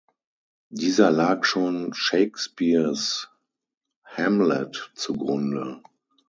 Dieser 0.71 1.11
lag 1.11 1.43
schon 1.45 1.93
Shakespeares 1.93 3.29
"Hamlet" 4.03 4.91
zu 4.95 5.13
Grunde. 5.13 5.83